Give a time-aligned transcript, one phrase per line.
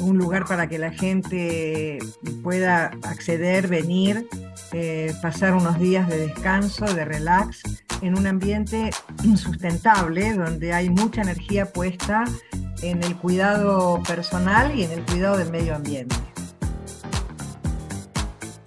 [0.00, 1.98] un lugar para que la gente
[2.42, 4.26] pueda acceder, venir,
[4.72, 7.62] eh, pasar unos días de descanso, de relax,
[8.02, 8.90] en un ambiente
[9.36, 12.24] sustentable donde hay mucha energía puesta
[12.82, 16.16] en el cuidado personal y en el cuidado del medio ambiente.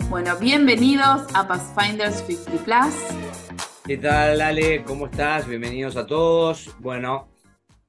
[0.10, 2.94] Bueno, bienvenidos a Pathfinders 50 Plus.
[3.86, 4.84] ¿Qué tal, Ale?
[4.84, 5.48] ¿Cómo estás?
[5.48, 6.70] Bienvenidos a todos.
[6.80, 7.33] Bueno,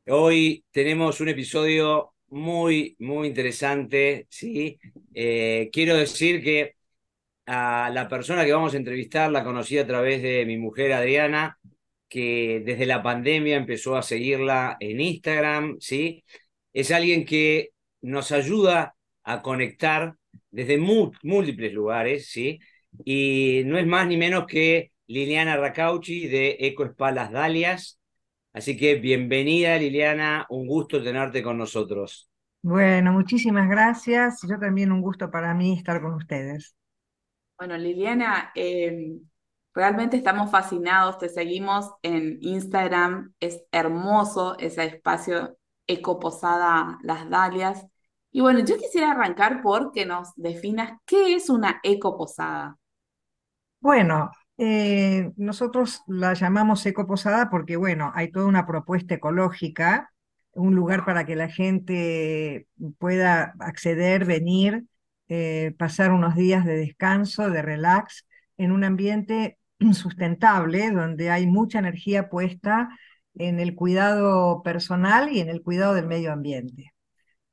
[0.06, 4.78] hoy tenemos un episodio muy, muy interesante, ¿sí?
[5.14, 6.76] Eh, quiero decir que
[7.46, 11.58] a la persona que vamos a entrevistar la conocí a través de mi mujer Adriana,
[12.08, 16.24] que desde la pandemia empezó a seguirla en Instagram, ¿sí?
[16.72, 17.70] Es alguien que
[18.02, 20.14] nos ayuda a conectar
[20.50, 22.58] desde múltiples lugares, ¿sí?
[23.04, 28.00] Y no es más ni menos que Liliana Racauchi de Eco Las Dalias,
[28.54, 32.30] Así que bienvenida Liliana, un gusto tenerte con nosotros.
[32.62, 34.40] Bueno, muchísimas gracias.
[34.48, 36.76] Yo también un gusto para mí estar con ustedes.
[37.58, 39.20] Bueno, Liliana, em,
[39.74, 45.58] realmente estamos fascinados, te seguimos en Instagram, es hermoso ese espacio
[45.88, 47.84] Ecoposada Las Dalias.
[48.30, 52.78] Y bueno, yo quisiera arrancar por que nos definas qué es una ecoposada.
[53.80, 60.12] Bueno, eh, nosotros la llamamos ecoposada porque, bueno, hay toda una propuesta ecológica,
[60.52, 64.84] un lugar para que la gente pueda acceder, venir,
[65.28, 68.26] eh, pasar unos días de descanso, de relax,
[68.56, 69.58] en un ambiente
[69.92, 72.88] sustentable donde hay mucha energía puesta
[73.34, 76.93] en el cuidado personal y en el cuidado del medio ambiente.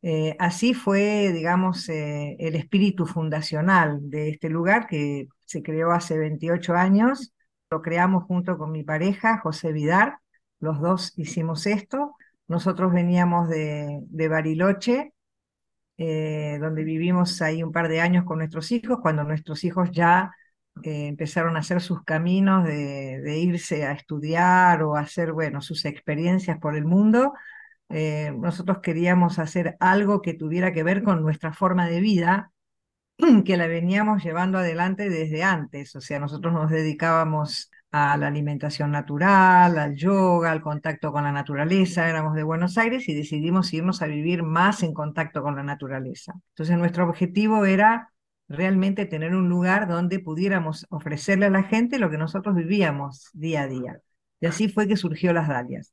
[0.04, 6.74] Eh, así fue, digamos, el espíritu fundacional de este lugar que se creó hace 28
[6.76, 7.34] años.
[7.70, 10.18] Lo creamos junto con mi pareja, José Vidar.
[10.60, 12.16] Los dos hicimos esto.
[12.48, 15.14] Nosotros veníamos de, Bariloche,
[15.98, 20.32] eh, donde vivimos ahí un par de años con nuestros hijos, cuando nuestros hijos ya
[20.84, 26.60] eh, empezaron a hacer sus caminos de, irse a estudiar o hacer, bueno, sus experiencias
[26.60, 27.34] por el mundo.
[27.94, 32.52] Eh, nosotros queríamos hacer algo que tuviera que ver con nuestra forma de vida
[33.46, 38.92] que la veníamos llevando adelante desde antes, o sea, nosotros nos dedicábamos a la alimentación
[38.92, 44.02] natural, al yoga, al contacto con la naturaleza, éramos de Buenos Aires y decidimos irnos
[44.02, 46.34] a vivir más en contacto con la naturaleza.
[46.52, 48.12] Entonces nuestro objetivo era
[48.48, 53.64] realmente tener un lugar donde pudiéramos ofrecerle a la gente lo que nosotros vivíamos día
[53.64, 54.00] a día.
[54.40, 55.92] Y así fue que surgió las Dalias.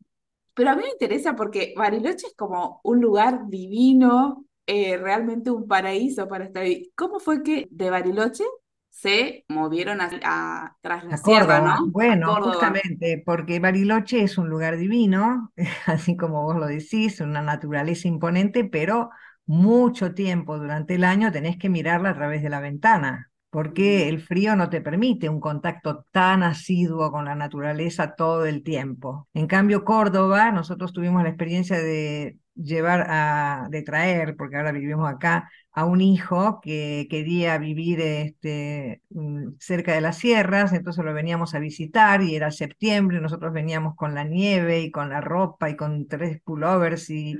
[0.58, 5.69] Pero a mí me interesa porque Bariloche es como un lugar divino, eh, realmente un
[5.69, 6.91] paraíso para estar ahí.
[6.96, 8.44] ¿Cómo fue que de Bariloche
[8.91, 15.52] se movieron a, a tras la Córdoba, Bueno, justamente, porque Bariloche es un lugar divino,
[15.86, 19.10] así como vos lo decís, una naturaleza imponente, pero
[19.46, 24.20] mucho tiempo durante el año tenés que mirarla a través de la ventana, porque el
[24.20, 29.28] frío no te permite un contacto tan asiduo con la naturaleza todo el tiempo.
[29.34, 35.08] En cambio, Córdoba, nosotros tuvimos la experiencia de llevar a, de traer, porque ahora vivimos
[35.08, 41.14] acá, a un hijo que quería vivir este, mm, cerca de las sierras, entonces lo
[41.14, 45.70] veníamos a visitar y era septiembre, nosotros veníamos con la nieve y con la ropa
[45.70, 47.38] y con tres pullovers y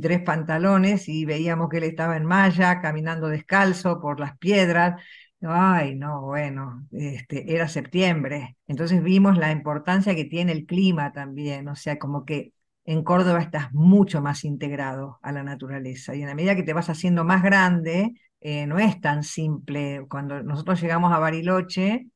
[0.00, 5.02] tres pantalones y veíamos que él estaba en malla, caminando descalzo por las piedras.
[5.42, 8.58] Ay, no, bueno, este, era septiembre.
[8.66, 12.52] Entonces vimos la importancia que tiene el clima también, o sea, como que
[12.84, 16.74] en Córdoba estás mucho más integrado a la naturaleza y en la medida que te
[16.74, 20.04] vas haciendo más grande, eh, no es tan simple.
[20.10, 22.06] Cuando nosotros llegamos a Bariloche,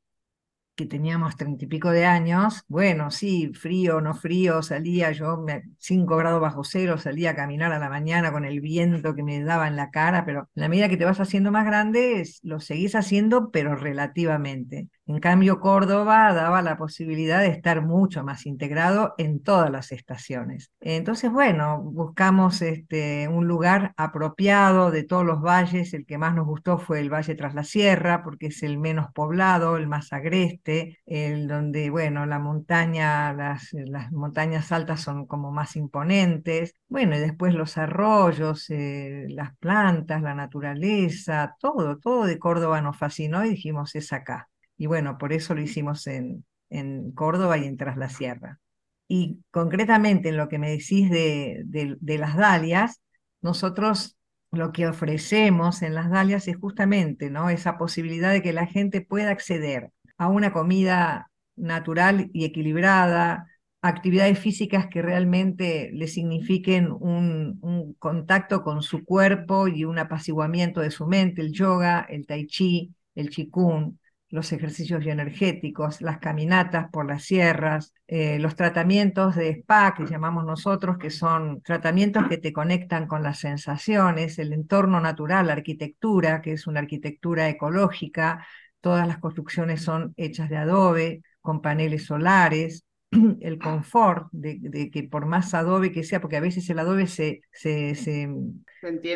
[0.77, 5.45] que teníamos treinta y pico de años, bueno, sí, frío, no frío, salía yo,
[5.79, 9.43] cinco grados bajo cero, salía a caminar a la mañana con el viento que me
[9.43, 12.95] daba en la cara, pero la medida que te vas haciendo más grande, lo seguís
[12.95, 14.89] haciendo, pero relativamente.
[15.07, 20.73] En cambio, Córdoba daba la posibilidad de estar mucho más integrado en todas las estaciones.
[20.81, 25.93] Entonces, bueno, buscamos este, un lugar apropiado de todos los valles.
[25.93, 29.09] El que más nos gustó fue el Valle Tras la Sierra, porque es el menos
[29.13, 33.75] poblado, el más agreste, el donde, bueno, la montaña, las,
[34.11, 36.77] montañas altas son como más imponentes.
[36.89, 42.97] Bueno, y después los arroyos, eh, las plantas, la naturaleza, todo, todo de Córdoba nos
[42.97, 44.49] fascinó y dijimos, es acá.
[44.77, 48.59] Y bueno, por eso lo hicimos en, en Córdoba y en Tras la Sierra.
[49.09, 53.01] Y concretamente en lo que me decís de, de, las dalias,
[53.43, 54.17] nosotros
[54.51, 57.51] lo que ofrecemos en las dalias es justamente ¿no?
[57.51, 63.47] esa posibilidad de que la gente pueda acceder a una comida natural y equilibrada,
[63.83, 70.81] actividades físicas que realmente le signifiquen un, un, contacto con su cuerpo y un apaciguamiento
[70.81, 73.99] de su mente, el yoga, el tai chi, el qigong,
[74.35, 80.45] los ejercicios energéticos, las caminatas por las sierras, eh, los tratamientos de spa que llamamos
[80.45, 86.43] nosotros, que son tratamientos que te conectan con las sensaciones, el entorno natural, la arquitectura,
[86.43, 88.45] que es una arquitectura ecológica,
[88.81, 92.85] todas las construcciones son hechas de adobe, con paneles solares,
[93.41, 97.41] el confort de, que por más adobe que sea, porque a veces el adobe se,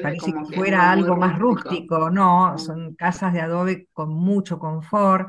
[0.02, 2.58] parece que, fuera algo más rústico, no, mm.
[2.58, 5.28] son casas de adobe con mucho confort.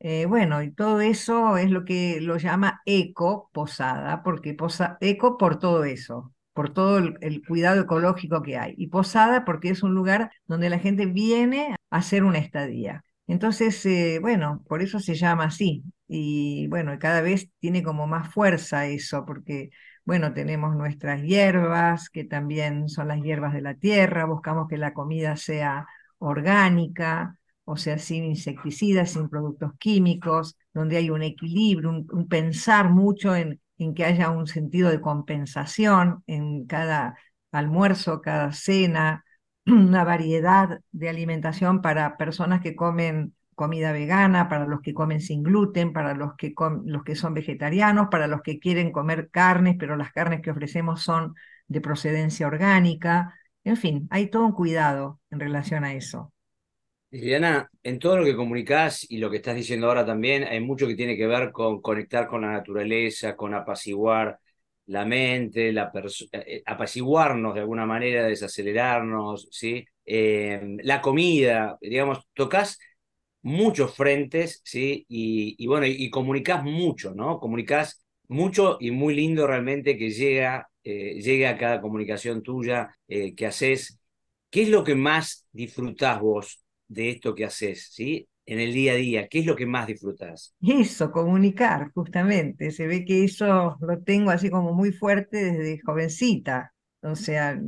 [0.00, 5.36] Eh, bueno, y todo eso es lo que lo llama eco posada, porque posa, eco
[5.36, 8.74] por todo eso, por todo el, cuidado ecológico que hay.
[8.76, 13.04] Y posada porque es un lugar donde la gente viene a hacer una estadía.
[13.26, 15.84] Entonces, eh, bueno, por eso se llama así.
[16.08, 19.70] Y bueno, cada vez tiene como más fuerza eso, porque,
[20.08, 24.94] bueno, tenemos nuestras hierbas, que también son las hierbas de la tierra, buscamos que la
[24.94, 32.26] comida sea orgánica, o sea, sin insecticidas, sin productos químicos, donde hay un equilibrio, un,
[32.26, 37.18] pensar mucho en, en que haya un sentido de compensación en cada
[37.52, 39.26] almuerzo, cada cena,
[39.66, 45.42] una variedad de alimentación para personas que comen comida vegana, para los que comen sin
[45.42, 49.96] gluten, para los que, los que son vegetarianos, para los que quieren comer carnes, pero
[49.96, 51.34] las carnes que ofrecemos son
[51.66, 53.34] de procedencia orgánica.
[53.64, 56.32] En fin, hay todo un cuidado en relación a eso.
[57.10, 60.86] Liliana, en todo lo que comunicás y lo que estás diciendo ahora también, hay mucho
[60.86, 64.38] que tiene que ver con conectar con la naturaleza, con apaciguar
[64.86, 69.84] la mente, la eh, eh, apaciguarnos de alguna manera, desacelerarnos, ¿sí?
[70.06, 72.78] Eh, la comida, digamos, tocas
[73.42, 75.04] muchos frentes, ¿sí?
[75.08, 77.38] Y, bueno, y, comunicás mucho, ¿no?
[77.38, 83.98] Comunicás mucho y muy lindo realmente que llega, llega a cada comunicación tuya que haces.
[84.50, 88.28] ¿Qué es lo que más disfrutás vos de esto que haces, ¿sí?
[88.48, 89.28] en el día a día?
[89.28, 90.54] ¿Qué es lo que más disfrutas?
[90.62, 92.70] Eso, comunicar, justamente.
[92.70, 96.72] Se ve que eso lo tengo así como muy fuerte desde jovencita.
[97.02, 97.60] O sea,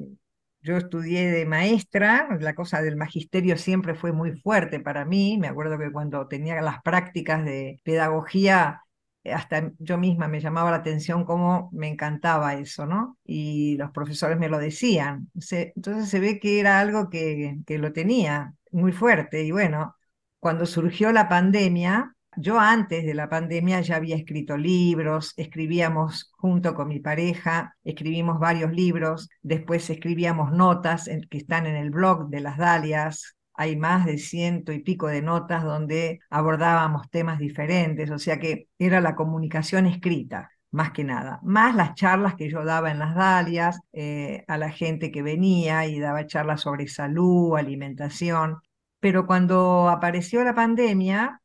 [0.63, 5.39] yo estudié de maestra, la cosa del magisterio siempre fue muy fuerte para mí.
[5.39, 8.83] Me acuerdo que cuando tenía las prácticas de pedagogía,
[9.25, 13.19] hasta yo misma me llamaba la atención cómo me encantaba eso, ¿no?
[13.25, 15.31] Y los profesores me lo decían.
[15.35, 19.45] Entonces se ve que era algo que, que lo tenía muy fuerte.
[19.45, 19.97] Y bueno,
[20.39, 26.75] cuando surgió la pandemia, yo antes de la pandemia ya había escrito libros, escribíamos junto
[26.75, 32.41] con mi pareja, escribimos varios libros, después escribíamos notas que están en el blog de
[32.41, 38.19] las Dalias, hay más de ciento y pico de notas donde abordábamos temas diferentes, o
[38.19, 42.91] sea que era la comunicación escrita, más que nada, más las charlas que yo daba
[42.91, 48.59] en las Dalias eh, a la gente que venía y daba charlas sobre salud, alimentación,
[49.01, 51.40] pero cuando apareció la pandemia,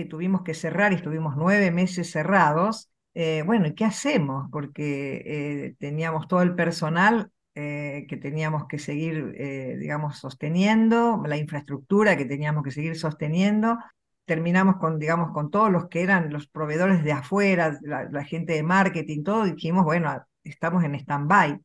[0.00, 4.48] que tuvimos que cerrar y estuvimos nueve meses cerrados, eh, bueno, ¿y qué hacemos?
[4.50, 9.32] Porque eh, teníamos todo el personal eh, que teníamos que seguir,
[9.78, 13.78] digamos, sosteniendo, la infraestructura que teníamos que seguir sosteniendo.
[14.24, 18.54] Terminamos con, digamos, con todos los que eran los proveedores de afuera, la, la gente
[18.54, 21.60] de marketing, todo, dijimos, bueno, estamos en stand-by.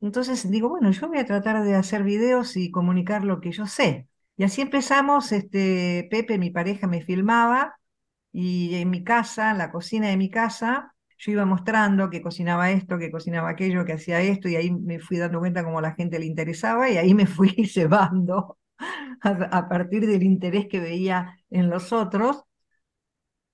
[0.00, 3.66] Entonces digo, bueno, yo voy a tratar de hacer videos y comunicar lo que yo
[3.66, 4.06] sé.
[4.36, 7.76] Y así empezamos, este, Pepe, mi pareja, me filmaba
[8.32, 12.70] y en mi casa, en la cocina de mi casa, yo iba mostrando que cocinaba
[12.70, 15.82] esto, que cocinaba aquello, que hacía esto, y ahí me fui dando cuenta cómo a
[15.82, 18.58] la gente le interesaba y ahí me fui cebando
[19.22, 22.44] a, a partir del interés que veía en los otros.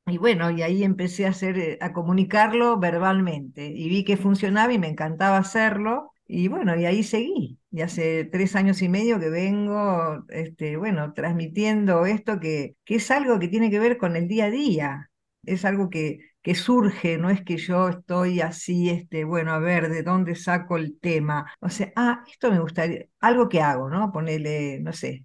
[0.06, 4.72] Y bueno, y ahí empecé a hacer, eh, a comunicarlo verbalmente y vi que funcionaba
[4.72, 6.12] y me encantaba hacerlo.
[6.30, 7.58] Y bueno, y ahí seguí.
[7.70, 13.10] Y hace tres años y medio que vengo, este, bueno, transmitiendo esto que, que es
[13.10, 15.10] algo que tiene que ver con el día a día.
[15.44, 19.88] Es algo que, que surge, no es que yo estoy así, este, bueno, a ver,
[19.88, 21.50] ¿de dónde saco el tema?
[21.60, 24.12] O sea, ah, esto me gustaría, algo que hago, ¿no?
[24.12, 25.24] Ponerle, no sé,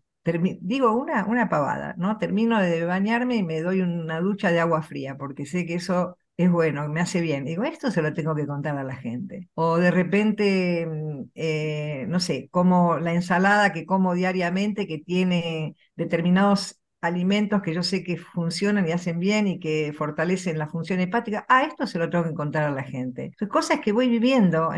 [0.61, 2.17] digo una, una pavada, ¿no?
[2.17, 6.17] Termino de bañarme y me doy una ducha de agua fría, porque sé que eso
[6.37, 7.45] es bueno, me hace bien.
[7.45, 9.49] Digo, esto se lo tengo que contar a la gente.
[9.55, 15.75] O de repente, mm, eh, no sé, como la ensalada que como diariamente, que tiene
[15.95, 20.99] determinados alimentos que yo sé que funcionan y hacen bien y que fortalecen la función
[21.01, 23.33] hepática, ah, esto se lo tengo que contar a la gente.
[23.37, 24.69] Son cosas que voy viviendo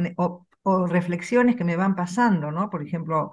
[0.64, 2.70] o reflexiones que me van pasando, ¿no?
[2.70, 3.32] Por ejemplo,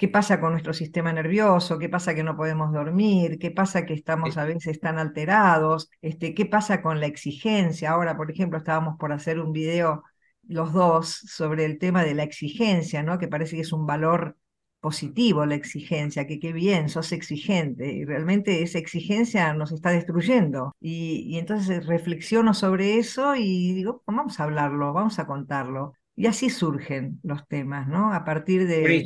[0.00, 3.92] qué pasa con nuestro sistema nervioso, qué pasa que no podemos dormir, qué pasa que
[3.92, 7.90] estamos a veces tan alterados, este, qué pasa con la exigencia.
[7.90, 10.02] Ahora, por ejemplo, estábamos por hacer un video
[10.48, 13.18] los dos sobre el tema de la exigencia, ¿no?
[13.18, 14.38] Que parece que es un valor
[14.80, 20.74] positivo la exigencia, que qué bien, sos exigente, y realmente esa exigencia nos está destruyendo.
[20.80, 25.92] Y, entonces reflexiono sobre eso y digo, vamos a hablarlo, vamos a contarlo.
[26.16, 28.14] Y así surgen los temas, ¿no?
[28.14, 29.04] A partir de...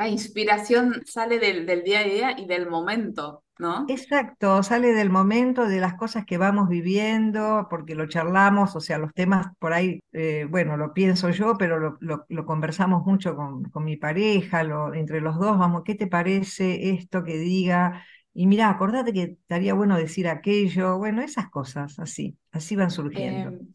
[0.00, 3.44] La inspiración sale del, del día a día y del momento.
[3.58, 3.84] ¿no?
[3.86, 8.96] Exacto, sale del momento, de las cosas que vamos viviendo, porque lo charlamos, o sea,
[8.96, 13.64] los temas por ahí, eh, bueno, lo pienso yo, pero lo, lo, conversamos mucho con,
[13.64, 18.02] con mi pareja, lo, entre los dos, vamos, ¿qué te parece esto que diga?
[18.32, 23.50] Y mira, acordate que estaría bueno decir aquello, bueno, esas cosas, así, así van surgiendo.
[23.50, 23.68] Em,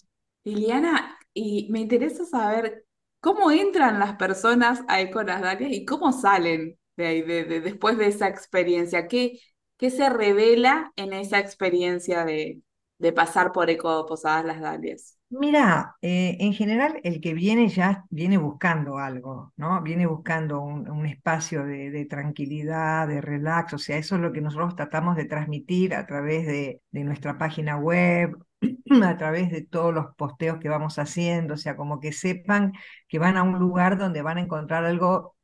[0.44, 2.85] Liliana, y me interesa saber
[3.25, 8.27] cómo entran las personas a Econasdalias y cómo salen de ahí, de, después de esa
[8.27, 9.08] experiencia.
[9.08, 9.39] ¿Qué,
[9.77, 12.62] ¿Qué se revela en esa experiencia de,
[13.00, 15.17] de pasar por Eco Posadas Las Dalias?
[15.29, 19.82] Mira, eh, en general el que viene ya viene buscando algo, ¿no?
[19.82, 24.75] Viene buscando un, espacio de, tranquilidad, de relax, o sea, eso es lo que nosotros
[24.75, 28.38] tratamos de transmitir a través de, de nuestra página web,
[29.04, 32.74] a través de todos los posteos que vamos haciendo, o sea, como que sepan
[33.08, 35.36] que van a un lugar donde van a encontrar algo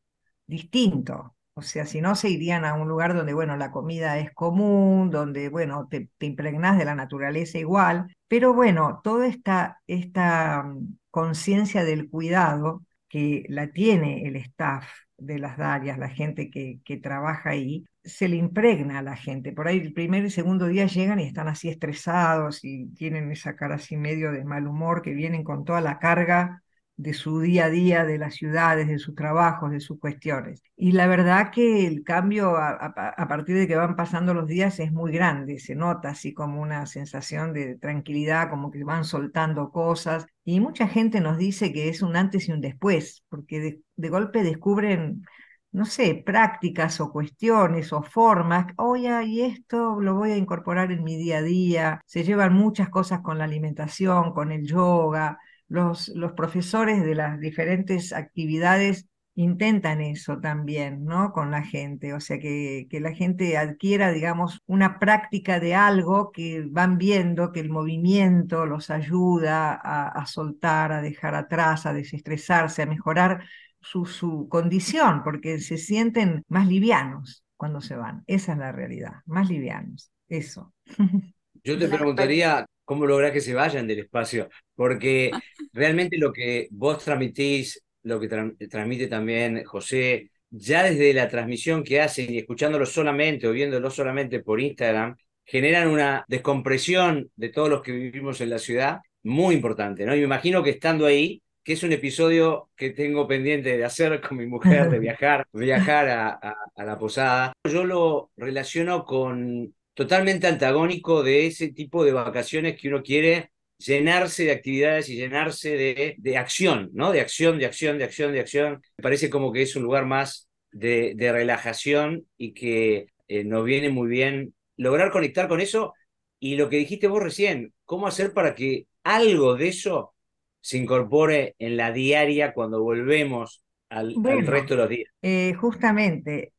[0.47, 4.31] distinto, o sea, si no, se irían a un lugar donde, bueno, la comida es
[4.33, 8.15] común, donde, bueno, te, te impregnás de la naturaleza igual.
[8.27, 14.85] Pero bueno, toda esta, esta mm, conciencia del cuidado que la tiene el staff
[15.17, 19.51] de las Darias, la gente que, que trabaja ahí, se le impregna a la gente.
[19.53, 23.55] Por ahí el primer y segundo día llegan y están así estresados y tienen esa
[23.55, 26.61] cara así medio de mal humor que vienen con toda la carga
[27.01, 30.61] de su día a día, de las ciudades, de sus trabajos, de sus cuestiones.
[30.75, 32.93] Y la verdad que el cambio a,
[33.27, 36.85] partir de que van pasando los días es muy grande, se nota así como una
[36.85, 40.27] sensación de tranquilidad, como que van soltando cosas.
[40.43, 44.43] Y mucha gente nos dice que es un antes y un después, porque de, golpe
[44.43, 45.23] descubren
[45.71, 51.03] no sé, prácticas o cuestiones o formas, oye, y esto lo voy a incorporar en
[51.03, 56.09] mi día a día, se llevan muchas cosas con la alimentación, con el yoga, los,
[56.09, 61.31] los profesores de las diferentes actividades intentan eso también, ¿no?
[61.31, 66.31] Con la gente, o sea, que, que, la gente adquiera, digamos, una práctica de algo
[66.31, 72.81] que van viendo que el movimiento los ayuda a, soltar, a dejar atrás, a desestresarse,
[72.81, 73.45] a mejorar
[73.81, 78.23] su, su condición, porque se sienten más livianos cuando se van.
[78.27, 80.73] Esa es la realidad, más livianos, eso.
[81.63, 84.49] Yo te preguntaría, ¿cómo lograr que se vayan del espacio?
[84.75, 85.31] Porque
[85.73, 88.27] realmente lo que vos transmitís, lo que
[88.67, 94.39] transmite también José, ya desde la transmisión que hacen y escuchándolo solamente o viéndolo solamente
[94.41, 100.05] por Instagram, generan una descompresión de todos los que vivimos en la ciudad muy importante,
[100.05, 100.15] ¿no?
[100.15, 104.19] Y me imagino que estando ahí, que es un episodio que tengo pendiente de hacer
[104.21, 111.23] con mi mujer, de viajar, viajar a la posada, yo lo relaciono con totalmente antagónico
[111.23, 116.37] de ese tipo de vacaciones que uno quiere llenarse de actividades y llenarse de, de
[116.37, 117.11] acción, ¿no?
[117.11, 118.81] De acción, de acción, de acción, de acción.
[118.97, 123.65] Me parece como que es un lugar más de, de relajación y que eh, nos
[123.65, 125.93] viene muy bien lograr conectar con eso.
[126.39, 130.13] Y lo que dijiste vos recién, ¿cómo hacer para que algo de eso
[130.61, 134.15] se incorpore en la diaria cuando volvemos al,
[134.45, 135.09] resto de los días?
[135.21, 136.53] Eh, justamente,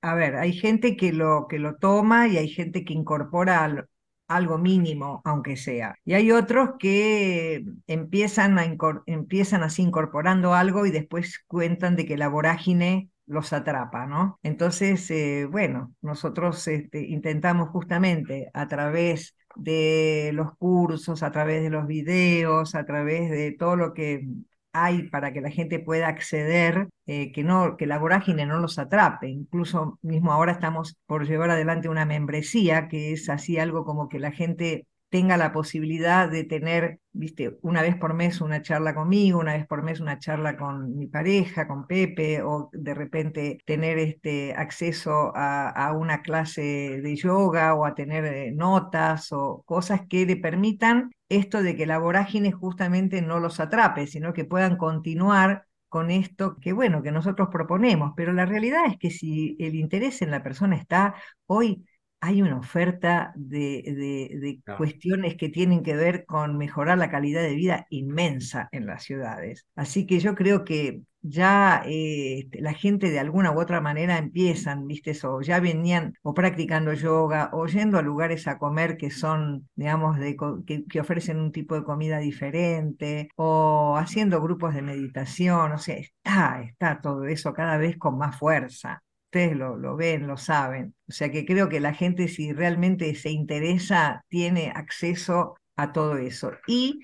[0.00, 3.86] a ver, hay gente que lo, que lo toma y hay gente que incorpora
[4.28, 5.96] algo mínimo, aunque sea.
[6.04, 12.16] Y hay otros que empiezan, a empiezan así incorporando algo y después cuentan de que
[12.16, 14.38] la vorágine los atrapa, ¿no?
[14.42, 21.70] Entonces, eh, bueno, nosotros este, intentamos justamente a través de los cursos, a través de
[21.70, 24.26] los videos, a través de todo lo que
[24.72, 28.78] hay para que la gente pueda acceder, eh, que, no, que la vorágine no los
[28.78, 29.28] atrape.
[29.28, 34.18] Incluso mismo ahora estamos por llevar adelante una membresía, que es así algo como que
[34.18, 39.38] la gente tenga la posibilidad de tener, viste, una vez por mes una charla conmigo,
[39.40, 43.98] una vez por mes una charla con mi pareja, con Pepe, o de repente tener
[43.98, 50.26] este acceso a, una clase de yoga o a tener eh, notas o cosas que
[50.26, 55.64] le permitan esto de que la vorágine justamente no los atrape, sino que puedan continuar
[55.88, 58.12] con esto que, bueno, que nosotros proponemos.
[58.16, 61.14] Pero la realidad es que si el interés en la persona está,
[61.46, 61.84] hoy
[62.20, 67.86] hay una oferta de, cuestiones que tienen que ver con mejorar la calidad de vida
[67.90, 69.66] inmensa en las ciudades.
[69.76, 74.18] Así que yo creo que ya eh, este, la gente de alguna u otra manera
[74.18, 79.10] empiezan, viste, o ya venían o practicando yoga o yendo a lugares a comer que
[79.10, 84.82] son, digamos, de, que, que, ofrecen un tipo de comida diferente o haciendo grupos de
[84.82, 89.02] meditación, o sea, está, está todo eso cada vez con más fuerza.
[89.30, 90.94] Ustedes lo, lo ven, lo saben.
[91.08, 96.16] O sea que creo que la gente si realmente se interesa tiene acceso a todo
[96.16, 96.52] eso.
[96.66, 97.00] Y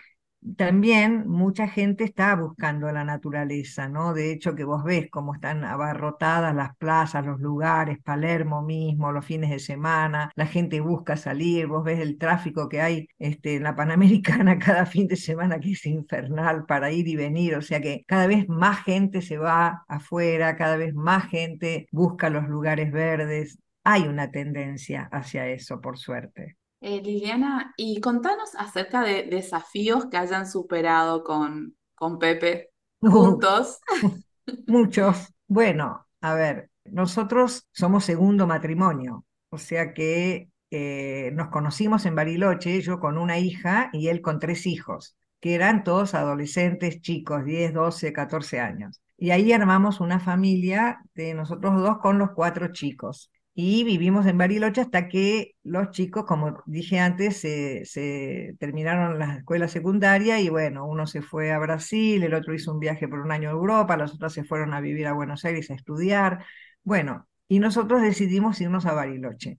[0.57, 4.13] también mucha gente está buscando la naturaleza, ¿no?
[4.15, 9.25] De hecho, que vos ves cómo están abarrotadas las plazas, los lugares, Palermo mismo, los
[9.25, 13.63] fines de semana, la gente busca salir, vos ves el tráfico que hay este, en
[13.65, 17.81] la Panamericana cada fin de semana, que es infernal para ir y venir, o sea
[17.81, 22.93] que cada vez más gente se va afuera, cada vez más gente busca los lugares
[22.93, 23.59] verdes.
[23.85, 26.57] Hay una tendencia hacia eso, por suerte.
[26.87, 33.81] Eh, Liliana, y contanos acerca de desafíos que hayan superado con, con Pepe juntos.
[34.67, 35.33] muchos.
[35.47, 42.79] Bueno, a ver, nosotros somos segundo matrimonio, o sea que eh, nos conocimos en Bariloche,
[42.83, 47.73] yo con una hija y él con tres hijos, que eran todos adolescentes, chicos, 10,
[47.73, 49.01] 12, 14 años.
[49.17, 54.37] Y ahí armamos una familia de nosotros dos con los cuatro chicos y vivimos en
[54.37, 60.87] Bariloche hasta que los chicos, como dije antes, se, terminaron la escuela secundaria y bueno,
[60.87, 63.97] uno se fue a Brasil, el otro hizo un viaje por un año a Europa,
[63.97, 66.45] las otras se fueron a vivir a Buenos Aires a estudiar.
[66.83, 69.59] Bueno, y nosotros decidimos irnos a Bariloche.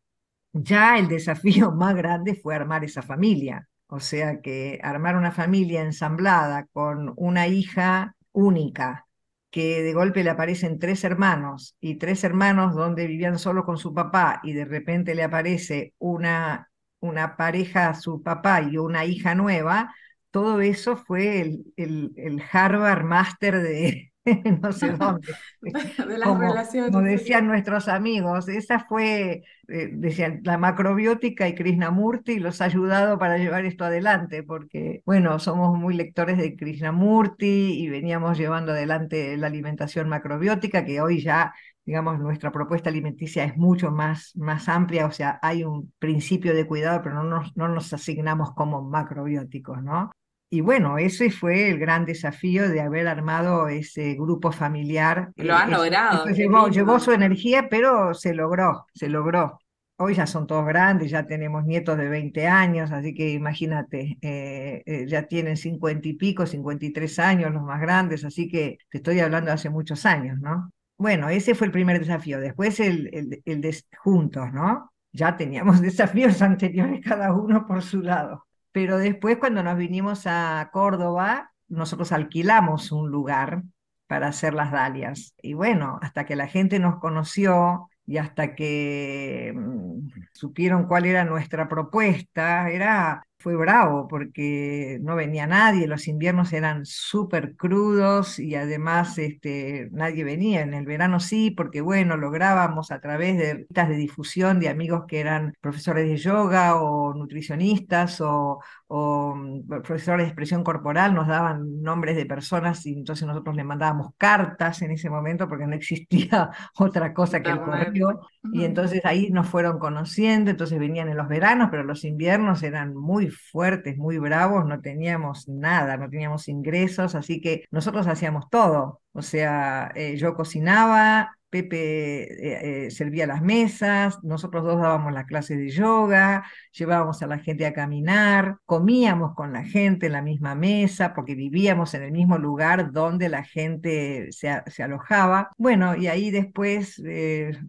[0.54, 5.82] Ya el desafío más grande fue armar esa familia, o sea que armar una familia
[5.82, 9.08] ensamblada con una hija única,
[9.56, 13.94] que de golpe le aparecen tres hermanos y tres hermanos donde vivían solo con su
[13.94, 16.70] papá y de repente le aparece una,
[17.00, 19.96] una pareja, su papá y una hija nueva,
[20.30, 24.12] todo eso fue el, el, el Harvard Master de,
[24.62, 25.34] no sé dónde.
[25.62, 26.92] De las relaciones.
[26.92, 33.20] Como decían nuestros amigos, esa fue, eh, decían, la macrobiótica y Krishnamurti los ha ayudado
[33.20, 39.38] para llevar esto adelante, porque, bueno, somos muy lectores de Krishnamurti y veníamos llevando adelante
[39.38, 41.54] la alimentación macrobiótica, que hoy ya
[41.86, 46.66] digamos, nuestra propuesta alimenticia es mucho más, más amplia, o sea, hay un principio de
[46.66, 50.12] cuidado, pero no nos, no nos asignamos como macrobióticos, ¿no?
[50.56, 55.34] Y bueno, ese fue el gran desafío de haber armado ese grupo familiar.
[55.36, 56.26] Lo han eh, logrado.
[56.70, 59.60] llevó, su energía, pero se logró, se logró.
[59.98, 64.82] Hoy ya son todos grandes, ya tenemos nietos de 20 años, así que imagínate, eh,
[64.86, 69.20] eh, ya tienen 50 y pico, 53 años los más grandes, así que te estoy
[69.20, 70.72] hablando de hace muchos años, ¿no?
[70.98, 72.40] Bueno, ese fue el primer desafío.
[72.40, 74.90] Después el, el, el de juntos, ¿no?
[75.12, 78.46] Ya teníamos desafíos anteriores cada uno por su lado.
[78.76, 83.64] Pero después cuando nos vinimos a Córdoba, nosotros alquilamos un lugar
[84.06, 85.34] para hacer las dalias.
[85.42, 91.24] Y bueno, hasta que la gente nos conoció y hasta que mm, supieron cuál era
[91.24, 98.56] nuestra propuesta, era fue bravo porque no venía nadie, los inviernos eran súper crudos y
[98.56, 100.62] además este, nadie venía.
[100.62, 105.04] En el verano sí, porque bueno, lográbamos a través de listas de difusión de amigos
[105.08, 111.28] que eran profesores de yoga o nutricionistas o, o mm, profesores de expresión corporal, nos
[111.28, 115.76] daban nombres de personas y entonces nosotros le mandábamos cartas en ese momento porque no
[115.76, 118.22] existía otra cosa que el correo.
[118.54, 122.96] Y entonces ahí nos fueron conociendo, entonces venían en los veranos, pero los inviernos eran
[122.96, 129.02] muy fuertes, muy bravos, no teníamos nada, no teníamos ingresos, así que nosotros hacíamos todo.
[129.14, 135.26] O sea, eh, yo cocinaba, Pepe eh, eh, servía las mesas, nosotros dos dábamos las
[135.26, 136.44] clases de yoga,
[136.74, 141.34] llevábamos a la gente a caminar, comíamos con la gente en la misma mesa, porque
[141.34, 145.52] vivíamos en el mismo lugar donde la gente se, se alojaba.
[145.58, 147.02] Bueno, y ahí después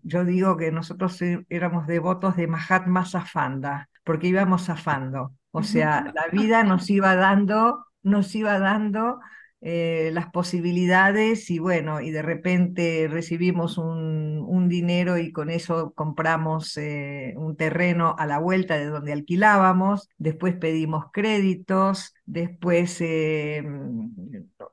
[0.02, 5.32] yo digo que nosotros éramos devotos de Mahatma Safanda, porque íbamos zafando.
[5.50, 9.18] O sea, la vida nos iba dando, nos iba dando
[9.60, 15.92] eh, las posibilidades y bueno, y de repente recibimos un, un dinero y con eso
[15.94, 23.64] compramos eh, un terreno a la vuelta de donde alquilábamos, después pedimos créditos, después eh,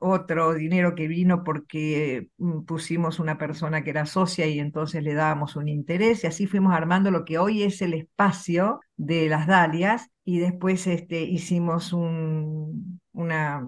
[0.00, 5.14] otro dinero que vino porque mm, pusimos una persona que era socia y entonces le
[5.14, 9.46] dábamos un interés y así fuimos armando lo que hoy es el espacio de las
[9.46, 13.66] Dalias y después este, hicimos un, una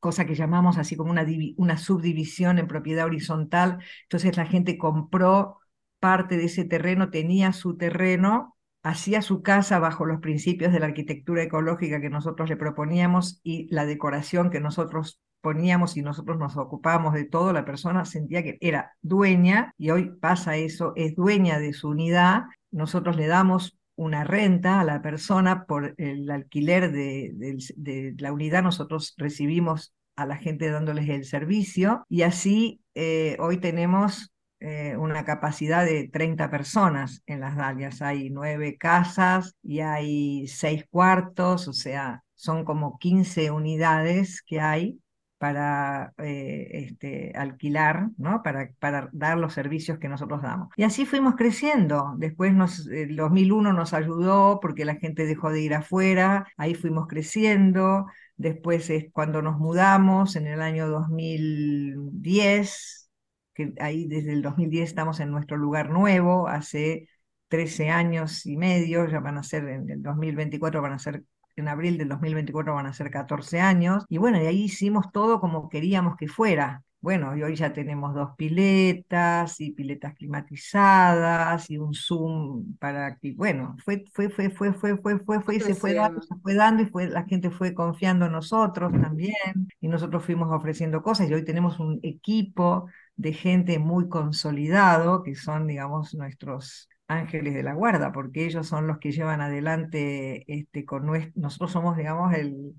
[0.00, 3.78] cosa que llamamos así como una, una subdivisión en propiedad horizontal.
[4.04, 5.58] Entonces la gente compró
[6.00, 10.86] parte de ese terreno, tenía su terreno, hacía su casa bajo los principios de la
[10.86, 16.56] arquitectura ecológica que nosotros le proponíamos y la decoración que nosotros poníamos y nosotros nos
[16.56, 21.58] ocupábamos de todo, la persona sentía que era dueña y hoy pasa eso, es dueña
[21.58, 22.44] de su unidad.
[22.70, 29.12] Nosotros le damos una renta a la persona por el alquiler de, la unidad, nosotros
[29.18, 35.84] recibimos a la gente dándoles el servicio y así eh, hoy tenemos eh, una capacidad
[35.84, 38.00] de 30 personas en las Dalias.
[38.00, 44.98] Hay nueve casas y hay seis cuartos, o sea, son como 15 unidades que hay
[45.40, 48.42] para eh, este, alquilar, ¿no?
[48.42, 50.68] Para, para, dar los servicios que nosotros damos.
[50.76, 52.12] Y así fuimos creciendo.
[52.18, 57.06] Después nos, el 2001 nos ayudó porque la gente dejó de ir afuera, ahí fuimos
[57.06, 58.04] creciendo.
[58.36, 63.10] Después es cuando nos mudamos en el año 2010,
[63.54, 67.08] que ahí desde el 2010 estamos en nuestro lugar nuevo, hace
[67.48, 71.24] 13 años y medio, ya van a ser en el 2024, van a ser
[71.56, 75.40] en abril del 2024 van a ser 14 años, y bueno, y ahí hicimos todo
[75.40, 76.82] como queríamos que fuera.
[77.02, 83.32] Bueno, y hoy ya tenemos dos piletas y piletas climatizadas y un Zoom para que,
[83.32, 86.54] bueno, fue, fue, fue, fue, fue, fue, fue, fue y se fue dando, se fue
[86.54, 89.34] dando y fue, la gente fue confiando en nosotros también
[89.80, 92.86] y nosotros fuimos ofreciendo cosas y hoy tenemos un equipo
[93.16, 98.86] de gente muy consolidado que son, digamos, nuestros ángeles de la guarda, porque ellos son
[98.86, 102.74] los que llevan adelante este, con nuestro, nosotros somos, digamos, el,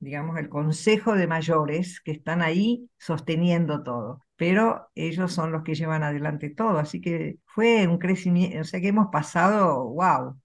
[0.00, 5.74] digamos, el consejo de mayores que están ahí sosteniendo todo, pero ellos son los que
[5.74, 10.36] llevan adelante todo, así que fue un crecimiento, o sea que hemos pasado, wow,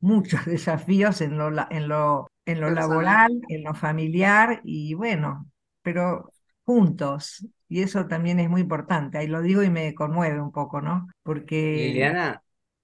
[0.00, 5.46] muchos desafíos en lo, en lo, en lo laboral, en lo familiar y bueno,
[5.82, 6.30] pero
[6.64, 10.80] juntos, y eso también es muy importante, ahí lo digo y me conmueve un poco,
[10.80, 11.06] ¿no?
[11.22, 11.88] Porque...
[11.88, 12.42] Liliana.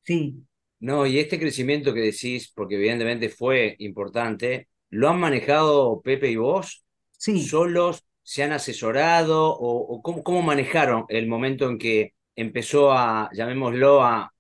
[0.09, 0.43] Sí.
[0.81, 6.37] No, y este crecimiento que decís, porque evidentemente fue importante, ¿Lo han manejado Pepe y
[6.37, 6.87] vos?
[7.13, 7.45] Sí.
[7.45, 8.05] ¿Solos?
[8.23, 9.55] ¿Se han asesorado?
[9.55, 14.33] ¿O, cómo, manejaron el momento en que empezó a, llamémoslo, a,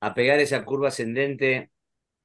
[0.00, 1.70] a pegar esa curva ascendente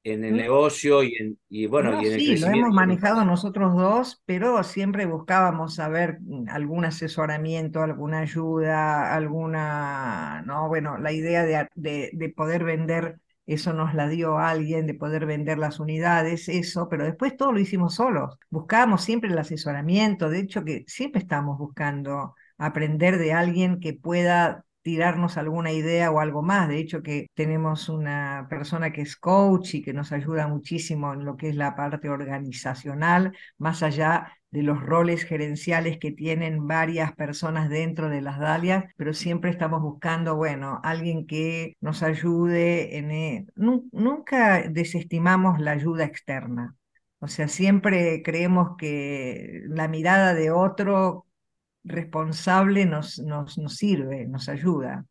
[0.03, 0.37] en el mm.
[0.37, 4.63] negocio y, en, y bueno, y en el sí, lo hemos manejado nosotros dos, pero
[4.63, 12.29] siempre buscábamos saber algún asesoramiento, alguna ayuda, alguna, no, bueno, la idea de, de, de
[12.29, 17.35] poder vender eso nos la dio alguien de poder vender las unidades, eso, pero después
[17.35, 18.37] todo lo hicimos solos.
[18.51, 24.65] Buscábamos siempre el asesoramiento, de hecho que siempre estamos buscando aprender de alguien que pueda
[24.81, 26.67] tirarnos alguna idea o algo más.
[26.69, 31.25] De hecho, que tenemos una persona que es coach y que nos ayuda muchísimo en
[31.25, 37.13] lo que es la parte organizacional, más allá de los roles gerenciales que tienen varias
[37.13, 43.11] personas dentro de las Dalias, pero siempre estamos buscando, bueno, alguien que nos ayude en...
[43.11, 46.75] E, nunca desestimamos la ayuda externa.
[47.19, 51.25] O sea, siempre creemos que la mirada de otro
[51.89, 55.05] responsable nos, nos, nos sirve, nos ayuda.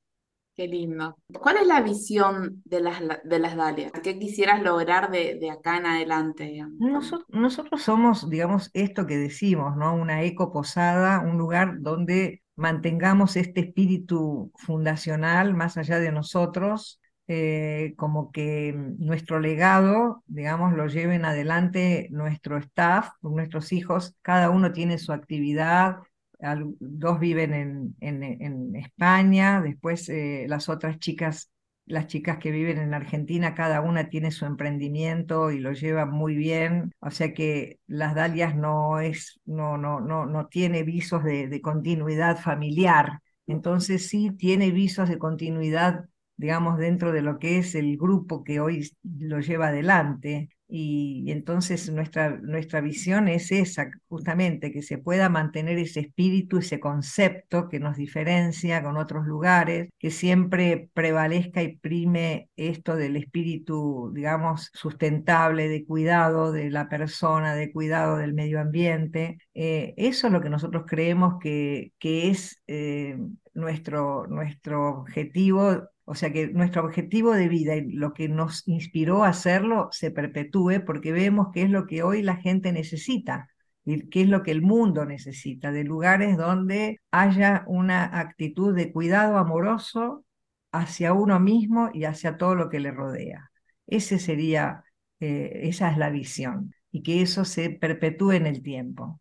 [0.57, 1.17] Qué lindo.
[1.41, 3.93] ¿Cuál es la visión de las, de las Dalias?
[4.03, 6.65] ¿Qué quisieras lograr de, de acá en adelante?
[6.79, 9.95] Nosotros, nosotros, somos, digamos, esto que decimos, ¿no?
[9.95, 17.95] Una eco posada, un lugar donde mantengamos este espíritu fundacional más allá de nosotros, eh,
[17.97, 24.99] como que nuestro legado, digamos, lo lleven adelante nuestro staff, nuestros hijos, cada uno tiene
[24.99, 25.99] su actividad,
[26.39, 31.51] dos viven en, en, España, después eh, las otras chicas,
[31.87, 36.37] las chicas que viven en Argentina, cada una tiene su emprendimiento y lo lleva muy
[36.37, 41.49] bien, o sea que las Dalias no es, no, no, no, no tiene visos de,
[41.49, 46.05] de continuidad familiar, entonces sí tiene visos de continuidad
[46.39, 50.49] digamos, dentro de lo que es el grupo que hoy lo lleva adelante.
[50.69, 56.79] Y, entonces nuestra, nuestra visión es esa, justamente, que se pueda mantener ese espíritu, ese
[56.79, 64.13] concepto que nos diferencia con otros lugares, que siempre prevalezca y prime esto del espíritu,
[64.15, 69.39] digamos, sustentable, de cuidado de la persona, de cuidado del medio ambiente.
[69.55, 73.17] Eh, eso es lo que nosotros creemos que, que es eh,
[73.55, 79.25] nuestro, nuestro objetivo o sea, que nuestro objetivo de vida y lo que nos inspiró
[79.25, 83.51] a hacerlo se perpetúe porque vemos que es lo que hoy la gente necesita
[83.85, 88.91] y qué es lo que el mundo necesita, de lugares donde haya una actitud de
[88.91, 90.25] cuidado amoroso
[90.73, 93.51] hacia uno mismo y hacia todo lo que le rodea.
[93.87, 94.85] Ese sería,
[95.21, 99.21] eh, esa es la visión y que eso se perpetúe en el tiempo.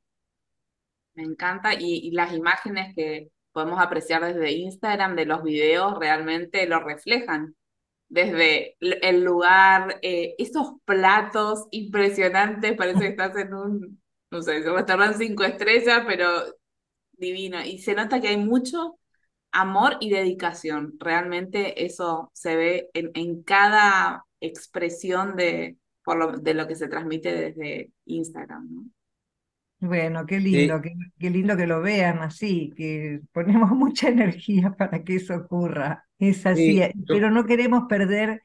[1.16, 6.80] Me encanta y las imágenes que, podemos apreciar desde Instagram de los videos realmente lo
[6.80, 7.56] reflejan.
[8.08, 14.76] Desde el lugar, eh, esos platos impresionantes, parece que estás en un, no sé, un
[14.76, 16.30] restaurante cinco estrellas, pero
[17.14, 17.60] divino.
[17.66, 19.00] Y se nota que hay mucho
[19.52, 20.94] amor y dedicación.
[21.00, 26.90] Realmente eso se ve en, en cada expresión de, por lo, de lo que se
[26.90, 28.68] transmite desde Instagram.
[28.72, 28.84] ¿no?
[29.80, 35.04] Bueno, qué lindo, qué, qué, lindo que lo vean así, que ponemos mucha energía para
[35.04, 36.06] que eso ocurra.
[36.18, 38.42] Es así, pero no queremos perder,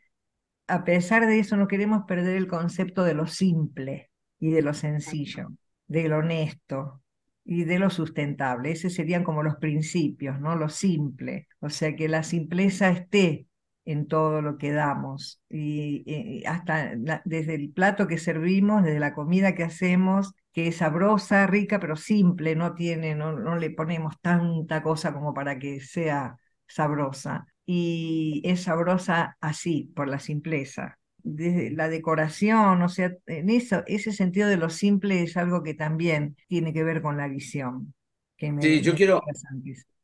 [0.66, 4.74] a pesar de eso, no queremos perder el concepto de lo simple y de lo
[4.74, 5.48] sencillo,
[5.86, 7.02] de lo honesto,
[7.44, 8.70] y de lo sustentable.
[8.70, 10.56] Esos serían como los principios, ¿no?
[10.56, 11.48] Lo simple.
[11.60, 13.46] O sea, que la simpleza esté
[13.84, 16.92] en todo lo que damos y, hasta
[17.24, 21.96] desde el plato que servimos, desde la comida que hacemos, que es sabrosa, rica, pero
[21.96, 26.36] simple, no tiene, no, no le ponemos tanta cosa como para que sea
[26.66, 27.46] sabrosa.
[27.64, 34.12] Y es sabrosa así, por la simpleza de la decoración, o sea, en eso, ese
[34.12, 37.94] sentido de lo simple es algo que también tiene que ver con la visión.
[38.36, 39.20] Que sí, yo quiero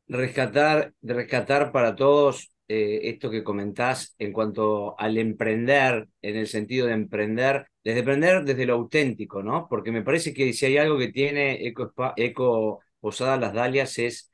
[0.06, 6.86] rescatar, rescatar para todos eh, esto que comentás en cuanto al emprender, en el sentido
[6.86, 9.66] de emprender, desde emprender desde lo auténtico, ¿no?
[9.68, 14.30] Porque me parece que si hay algo que tiene Eco, Eco Posada Las Dalias es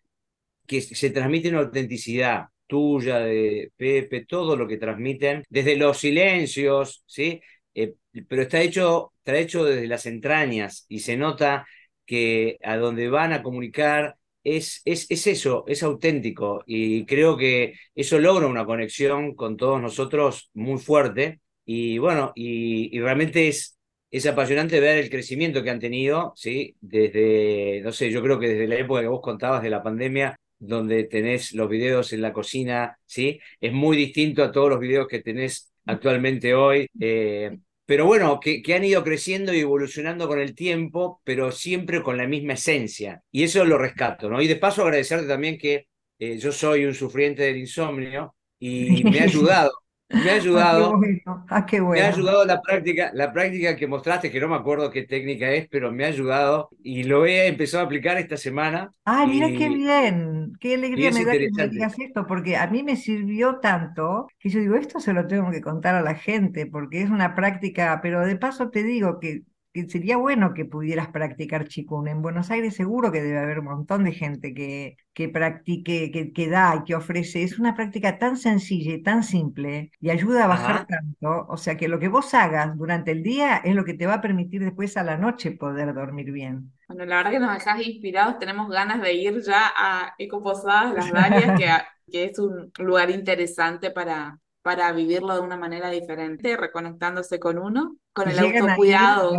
[0.67, 7.05] que se transmite una autenticidad tuya, de Pepe, todo lo que transmiten, desde los silencios,
[7.07, 7.41] ¿sí?
[7.75, 7.95] Eh,
[8.29, 11.67] pero está hecho, está hecho desde las entrañas y se nota
[12.07, 17.75] que a donde van a comunicar es, es, es, eso, es auténtico y creo que
[17.95, 23.79] eso logra una conexión con todos nosotros muy fuerte y bueno, y, realmente es,
[24.11, 26.77] es apasionante ver el crecimiento que han tenido, ¿sí?
[26.81, 30.39] Desde, no sé, yo creo que desde la época que vos contabas de la pandemia,
[30.59, 33.41] donde tenés los videos en la cocina, ¿sí?
[33.61, 36.87] Es muy distinto a todos los videos que tenés actualmente hoy.
[37.01, 42.03] Eh, pero bueno, que, que, han ido creciendo y evolucionando con el tiempo, pero siempre
[42.03, 43.23] con la misma esencia.
[43.31, 44.41] Y eso lo rescato, ¿no?
[44.41, 45.87] Y de paso agradecerte también que
[46.19, 49.73] eh, yo soy un sufriente del insomnio y me ha ayudado
[50.15, 51.01] me ha ayudado.
[51.49, 54.91] Ah, qué Me ha ayudado la práctica, la práctica que mostraste, que no me acuerdo
[54.91, 58.93] qué técnica es, pero me ha ayudado y lo he empezado a aplicar esta semana.
[59.05, 62.83] Ay, mira qué bien, qué alegría me da que me digas esto, porque a mí
[62.83, 66.67] me sirvió tanto que yo digo, esto se lo tengo que contar a la gente,
[66.67, 69.43] porque es una práctica, pero de paso te digo que
[69.75, 72.07] que sería bueno que pudieras practicar chikun.
[72.07, 76.33] En Buenos Aires seguro que debe haber un montón de gente que, que practique, que,
[76.33, 77.43] que da y que ofrece.
[77.43, 81.47] Es una práctica tan sencilla y tan simple y ayuda a bajar tanto.
[81.49, 84.15] O sea que lo que vos hagas durante el día es lo que te va
[84.15, 86.71] a permitir después a la noche poder dormir bien.
[86.87, 88.39] Bueno, la verdad que nos dejás inspirados.
[88.39, 91.67] Tenemos ganas de ir ya a Ecoposadas Las Dalias, que,
[92.13, 97.99] que es un lugar interesante para, para vivirlo de una manera diferente, reconectándose con uno,
[98.15, 99.33] con el autocuidado.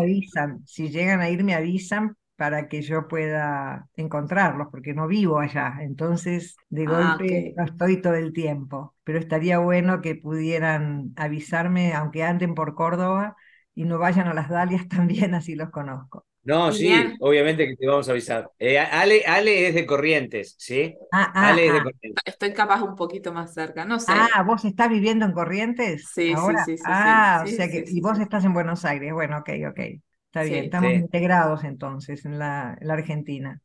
[0.68, 5.78] Si llegan a ir, me avisan para que yo pueda encontrarlos, porque no vivo allá,
[5.82, 11.96] entonces de ah, golpe no estoy todo el tiempo, pero estaría bueno que pudieran avisarme,
[11.96, 13.36] aunque anden por Córdoba
[13.74, 16.28] y no vayan a las Dalias también, así los conozco.
[16.46, 18.50] No, sí, obviamente que te vamos a avisar.
[18.60, 20.96] Eh, Ale, Ale es de Corrientes, ¿sí?
[21.12, 21.84] Ah, ah, Ale es de ah.
[21.84, 22.24] Corrientes.
[22.24, 24.12] Estoy capaz un poquito más cerca, no sé.
[24.14, 26.08] Ah, ¿vos estás viviendo en Corrientes?
[26.14, 26.64] Sí, ahora?
[26.64, 29.12] sí, sí, Ah, o sea que, y vos estás en Buenos Aires.
[29.12, 29.80] Bueno, ok, ok.
[30.28, 33.62] Está bien, estamos integrados entonces en la, la Argentina.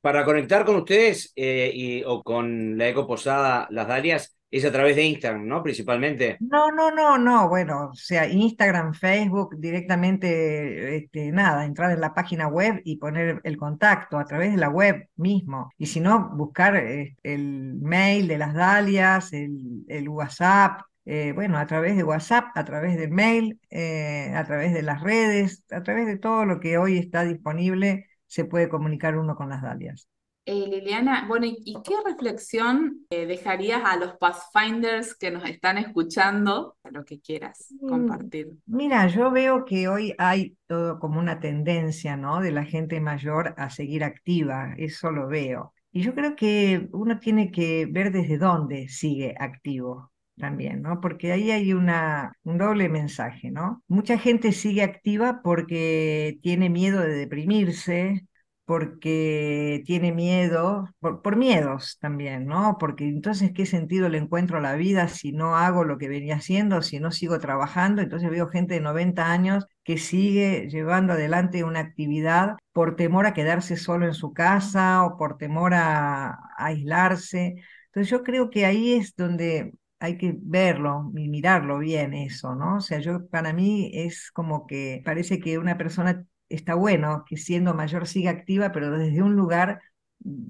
[0.00, 4.70] Para conectar con ustedes eh, y, o con la Eco Posada Las Dalias, es a
[4.70, 5.62] través de Instagram, ¿no?
[5.62, 6.36] Principalmente.
[6.40, 7.48] No, no, no, no.
[7.48, 13.40] Bueno, o sea, Instagram, Facebook, directamente, este, nada, entrar en la página web y poner
[13.44, 15.70] el contacto a través de la web mismo.
[15.78, 21.66] Y si no, buscar eh, el mail de las Dalias, el, WhatsApp, eh, bueno, a
[21.66, 26.06] través de WhatsApp, a través del mail, eh, a través de las redes, a través
[26.06, 30.11] de todo lo que hoy está disponible, se puede comunicar uno con las Dalias.
[30.44, 36.76] Eh, Liliana, bueno, ¿y, qué reflexión eh, dejarías a los Pathfinders que nos están escuchando?
[36.90, 38.48] Lo que quieras mm, compartir.
[38.66, 42.40] Mira, yo veo que hoy hay todo como una tendencia, ¿no?
[42.40, 45.74] De la gente mayor a seguir activa, eso lo veo.
[45.92, 51.00] Y yo creo que uno tiene que ver desde dónde sigue activo también, ¿no?
[51.00, 53.84] Porque ahí hay una, un doble mensaje, ¿no?
[53.86, 58.26] Mucha gente sigue activa porque tiene miedo de deprimirse,
[58.72, 62.78] porque tiene miedo, por, miedos también, ¿no?
[62.80, 66.36] Porque entonces, ¿qué sentido le encuentro a la vida si no hago lo que venía
[66.36, 68.00] haciendo, si no sigo trabajando?
[68.00, 73.34] Entonces veo gente de 90 años que sigue llevando adelante una actividad por temor a
[73.34, 77.56] quedarse solo en su casa o por temor a, aislarse.
[77.88, 82.76] Entonces yo creo que ahí es donde hay que verlo y mirarlo bien eso, ¿no?
[82.76, 87.36] O sea, yo para mí es como que parece que una persona está bueno que
[87.36, 89.80] siendo mayor siga activa, pero desde un lugar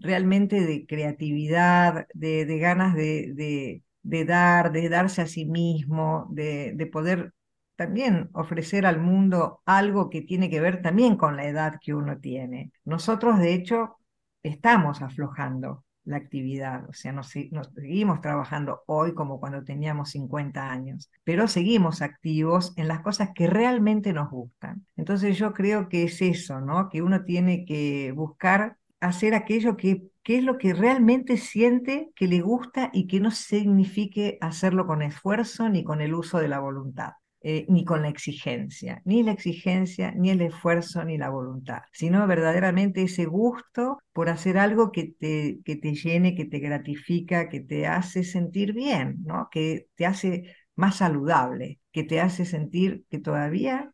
[0.01, 7.33] realmente de creatividad, de, ganas de, dar, de darse a sí mismo, de poder
[7.77, 12.19] también ofrecer al mundo algo que tiene que ver también con la edad que uno
[12.19, 12.73] tiene.
[12.85, 13.97] Nosotros, de hecho,
[14.43, 21.11] estamos aflojando la actividad, o sea, nos, seguimos trabajando hoy como cuando teníamos 50 años,
[21.25, 24.85] pero seguimos activos en las cosas que realmente nos gustan.
[24.97, 26.89] Entonces yo creo que es eso, ¿no?
[26.89, 32.27] Que uno tiene que buscar hacer aquello que, que es lo que realmente siente que
[32.27, 36.61] le gusta y que no signifique hacerlo con esfuerzo ni con el uso de la
[36.61, 37.13] voluntad.
[37.45, 42.25] Eh, ni con la exigencia, ni la exigencia, ni el esfuerzo, ni la voluntad, sino
[42.29, 47.59] verdaderamente ese gusto por hacer algo que te, que te llene, que te gratifica, que
[47.59, 49.49] te hace sentir bien, ¿no?
[49.51, 53.93] que te hace más saludable, que te hace sentir que todavía,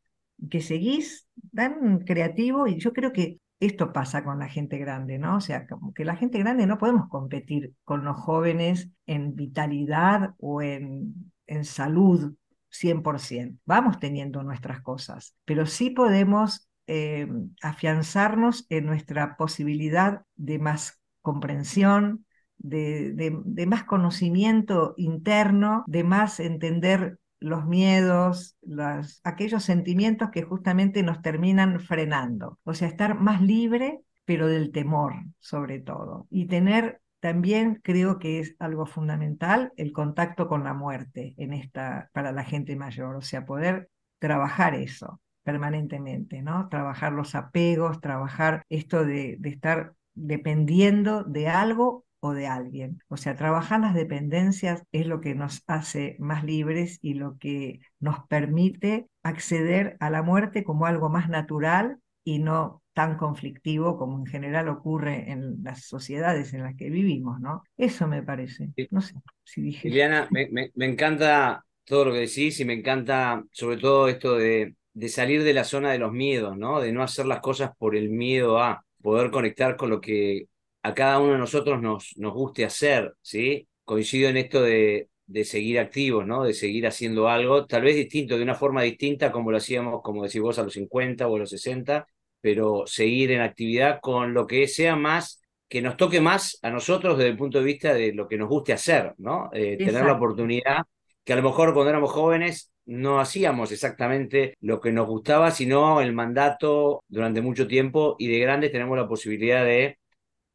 [0.51, 5.37] que seguís tan creativo y yo creo que esto pasa con la gente grande, ¿no?
[5.37, 10.63] O sea, que la gente grande no podemos competir con los jóvenes en vitalidad o
[10.63, 12.35] en, en salud
[12.81, 13.59] 100%.
[13.65, 17.29] Vamos teniendo nuestras cosas, pero sí podemos eh,
[17.63, 22.25] afianzarnos en nuestra posibilidad de más comprensión,
[22.57, 31.03] de, de, más conocimiento interno, de más entender los miedos, los, aquellos sentimientos que justamente
[31.03, 32.59] nos terminan frenando.
[32.65, 36.27] O sea, estar más libre, pero del temor sobre todo.
[36.31, 42.11] Y tener también creo que es algo fundamental el contacto con la muerte en esta,
[42.13, 46.69] para la gente mayor, o sea, poder trabajar eso permanentemente, ¿no?
[46.69, 53.03] Trabajar los apegos, trabajar esto de, de estar dependiendo de algo o de alguien.
[53.09, 57.81] O sea, trabajar las dependencias es lo que nos hace más libres y lo que
[58.01, 64.19] nos permite acceder a la muerte como algo más natural y no tan conflictivo como
[64.19, 67.63] en general ocurre en las sociedades en las que vivimos, ¿no?
[67.79, 68.69] Eso me parece.
[68.91, 69.15] No sé
[69.45, 69.89] si dije.
[69.89, 74.75] Liliana, me, me, encanta todo lo que decís y me encanta sobre todo esto de,
[74.93, 76.83] de salir de la zona de los miedos, ¿no?
[76.83, 80.49] De no hacer las cosas por el miedo a poder conectar con lo que
[80.83, 83.67] a cada uno de nosotros nos, nos guste hacer, ¿sí?
[83.85, 86.45] Coincido en esto de, de seguir activos, ¿no?
[86.45, 90.25] De seguir haciendo algo, tal vez distinto, de una forma distinta como lo hacíamos, como
[90.25, 92.07] decís vos, a los 50 o a los 60,
[92.41, 97.19] pero seguir en actividad con lo que sea más, que nos toque más a nosotros
[97.19, 99.51] desde el punto de vista de lo que nos guste hacer, ¿no?
[99.53, 100.83] Eh, tener la oportunidad,
[101.25, 106.01] que a lo mejor cuando éramos jóvenes no hacíamos exactamente lo que nos gustaba, sino
[106.01, 109.99] el mandato durante mucho tiempo y de grandes tenemos la posibilidad de,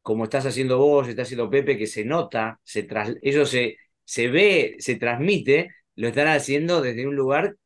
[0.02, 4.28] como estás haciendo vos, estás haciendo Pepe, que se nota, se tras, eso se, se
[4.28, 7.56] ve, se transmite, lo están haciendo desde un lugar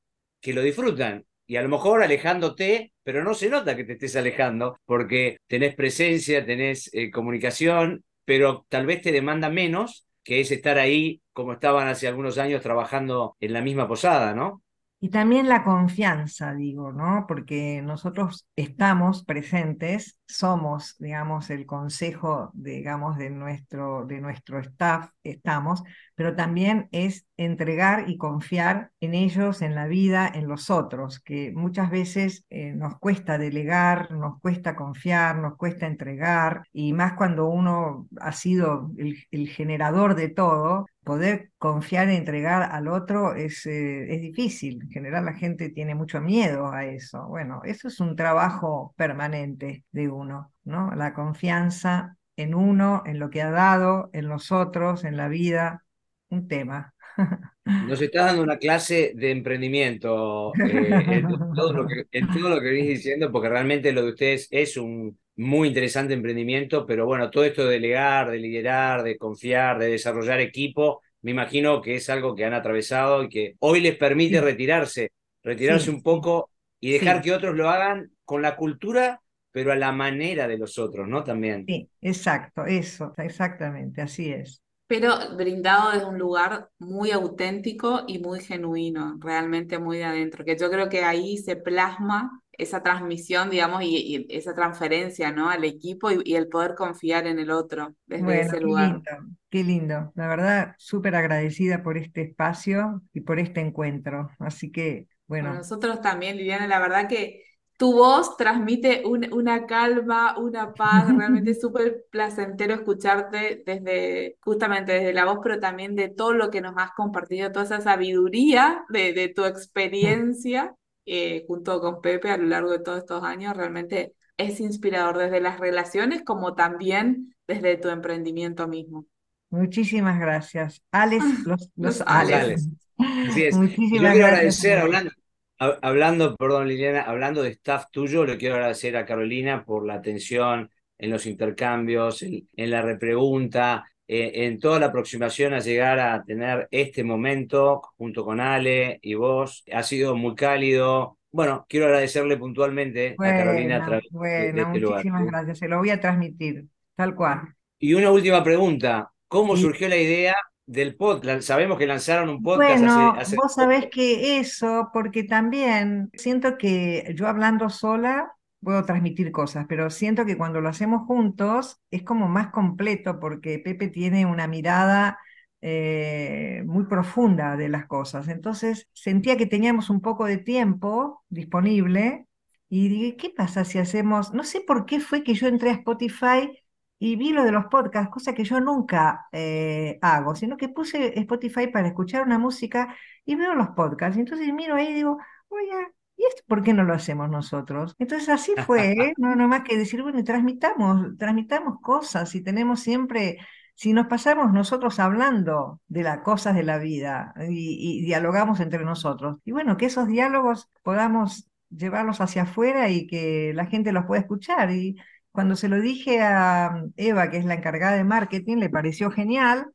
[0.40, 4.16] que lo disfrutan y a lo mejor alejándote, pero no se nota que te estés
[4.16, 10.52] alejando porque tenés presencia, tenés eh, comunicación, pero tal vez te demanda menos que es
[10.52, 14.62] estar ahí como estaban hace algunos años trabajando en la misma posada, ¿no?
[15.00, 17.26] Y también la confianza, digo, ¿no?
[17.28, 25.84] Porque nosotros estamos presentes, somos, digamos, el consejo, digamos, de nuestro, de nuestro staff, estamos,
[26.16, 31.52] pero también es entregar y confiar en ellos, en la vida, en los otros, que
[31.54, 37.46] muchas veces eh, nos cuesta delegar, nos cuesta confiar, nos cuesta entregar, y más cuando
[37.46, 43.64] uno ha sido el, el generador de todo, poder confiar y entregar al otro es,
[43.66, 44.82] eh, es difícil.
[44.82, 47.26] En general la gente tiene mucho miedo a eso.
[47.28, 50.90] Bueno, eso es un trabajo permanente de uno, ¿no?
[50.94, 55.84] La confianza en uno, en lo que ha dado, en los otros, en la vida,
[56.28, 56.94] un tema.
[57.86, 62.60] Nos estás dando una clase de emprendimiento eh, en, todo lo que, en todo lo
[62.60, 67.30] que venís diciendo, porque realmente lo de ustedes es un muy interesante emprendimiento, pero bueno,
[67.30, 72.10] todo esto de delegar, de liderar, de confiar, de desarrollar equipo, me imagino que es
[72.10, 76.50] algo que han atravesado y que hoy les permite retirarse, retirarse un poco
[76.80, 79.20] y dejar que otros lo hagan con la cultura,
[79.52, 81.22] pero a la manera de los otros, ¿no?
[81.22, 81.64] También.
[81.66, 88.40] Sí, exacto, eso, exactamente, así es pero brindado desde un lugar muy auténtico y muy
[88.40, 93.82] genuino, realmente muy de adentro, que yo creo que ahí se plasma esa transmisión, digamos,
[93.84, 95.50] y, esa transferencia, ¿no?
[95.50, 99.02] Al equipo y, el poder confiar en el otro desde ese lugar.
[99.04, 100.12] Qué lindo, qué lindo.
[100.16, 104.30] La verdad, súper agradecida por este espacio y por este encuentro.
[104.38, 105.52] Así que, bueno.
[105.52, 107.44] nosotros también, Liliana, la verdad que
[107.78, 115.14] tu voz transmite una calma, una paz, realmente es súper placentero escucharte desde, justamente desde
[115.14, 119.32] la voz, pero también de todo lo que nos has compartido, toda esa sabiduría de,
[119.34, 120.74] tu experiencia
[121.06, 125.40] eh, junto con Pepe a lo largo de todos estos años, realmente es inspirador desde
[125.40, 129.06] las relaciones como también desde tu emprendimiento mismo.
[129.50, 130.82] Muchísimas gracias.
[130.90, 132.68] Alex, los, los, Alex.
[132.96, 135.12] Muchísimas quiero agradecer, hablando,
[135.58, 140.70] hablando, perdón Liliana, hablando de staff tuyo, le quiero agradecer a Carolina por la atención
[140.98, 146.68] en los intercambios, en, la repregunta, eh, en toda la aproximación a llegar a tener
[146.70, 149.64] este momento junto con Ale y vos.
[149.72, 155.26] Ha sido muy cálido, bueno, quiero agradecerle puntualmente a Carolina a través de, este muchísimas
[155.26, 156.64] gracias, se lo voy a transmitir,
[156.96, 157.54] tal cual.
[157.78, 160.34] Y una última pregunta, ¿cómo surgió la idea
[160.68, 161.42] del podcast?
[161.42, 167.26] Sabemos que lanzaron un podcast bueno, Vos sabés que eso, porque también siento que yo
[167.26, 172.48] hablando sola puedo transmitir cosas, pero siento que cuando lo hacemos juntos es como más
[172.48, 175.18] completo porque Pepe tiene una mirada
[175.62, 178.28] eh, muy profunda de las cosas.
[178.28, 182.26] Entonces sentía que teníamos un poco de tiempo disponible
[182.68, 184.34] y dije, ¿qué pasa si hacemos?
[184.34, 186.50] No sé por qué fue que yo entré a Spotify
[186.98, 191.18] y vi lo de los podcasts, cosa que yo nunca eh, hago, sino que puse
[191.20, 192.94] Spotify para escuchar una música
[193.24, 194.16] y veo los podcasts.
[194.16, 195.18] Y entonces miro ahí y digo,
[195.48, 197.94] oye, ¿y esto por qué no lo hacemos nosotros?
[197.98, 203.38] Entonces así fue, no, no más que decir, bueno, transmitamos, transmitamos cosas y tenemos siempre
[203.78, 209.38] si nos pasamos nosotros hablando de las cosas de la vida y, dialogamos entre nosotros,
[209.44, 214.20] y bueno, que esos diálogos podamos llevarlos hacia afuera y que la gente los pueda
[214.20, 214.72] escuchar.
[214.72, 214.96] Y
[215.32, 219.66] cuando se lo dije a Eva, que es la encargada de marketing, le pareció genial,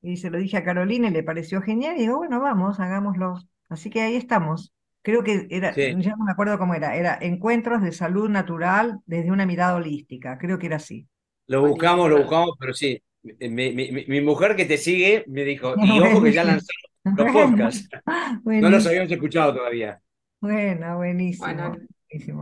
[0.00, 3.40] y se lo dije a Carolina y le pareció genial, y digo, bueno, vamos, hagámoslo.
[3.68, 4.72] Así que ahí estamos.
[5.02, 9.30] Creo que era, ya no me acuerdo cómo era, era encuentros de salud natural desde
[9.30, 11.06] una mirada holística, creo que era así.
[11.46, 16.22] Lo buscamos, lo buscamos, pero sí, mi, mujer que te sigue me dijo, y ojo
[16.22, 17.88] que ya lanzaron los podcasts.
[18.44, 20.00] No los habíamos escuchado todavía.
[20.40, 21.76] Bueno, buenísimo.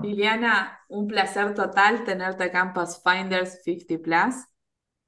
[0.02, 4.34] Liliana, un placer total tenerte acá en Pathfinders 50 Plus.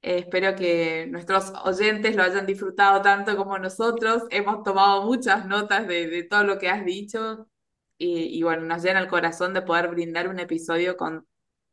[0.01, 4.23] Eh, espero que nuestros oyentes lo hayan disfrutado tanto como nosotros.
[4.29, 7.47] Hemos tomado muchas notas de, todo lo que has dicho
[7.97, 11.27] y, y, bueno, nos llena el corazón de poder brindar un episodio con,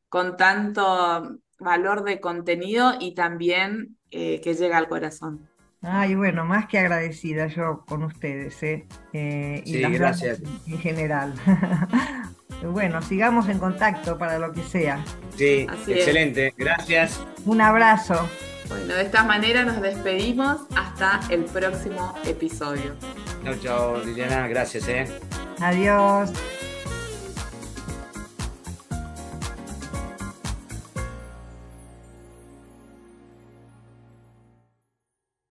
[0.09, 5.49] con tanto valor de contenido y también eh, que llega al corazón.
[5.83, 8.87] Ay, bueno, más que agradecida yo con ustedes, ¿eh?
[9.13, 10.43] eh y gracias.
[10.67, 11.35] En general.
[12.73, 15.05] bueno, sigamos en contacto para lo que sea.
[15.37, 16.55] Sí, excelente.
[16.57, 17.21] Gracias.
[17.45, 18.29] Un abrazo.
[18.69, 22.95] Bueno, de esta manera nos despedimos hasta el próximo episodio.
[23.45, 24.49] Chao, chao, Liliana.
[24.49, 25.07] Gracias, ¿eh?
[25.61, 26.33] Adiós.